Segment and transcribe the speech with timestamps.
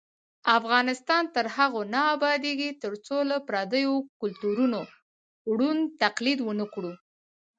[0.57, 4.79] افغانستان تر هغو نه ابادیږي، ترڅو له پردیو کلتورونو
[5.57, 6.93] ړوند تقلید ونکړو.